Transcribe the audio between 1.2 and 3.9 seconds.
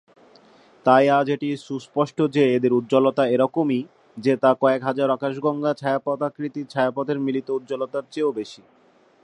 এটি সুস্পষ্ট যে এদের উজ্জ্বলতা এরকমই